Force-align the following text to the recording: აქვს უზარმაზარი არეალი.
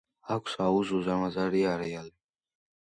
აქვს 0.35 0.95
უზარმაზარი 1.01 1.65
არეალი. 1.77 2.15